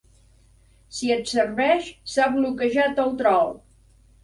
[0.99, 3.57] Si et serveix, s'ha bloquejat el trol.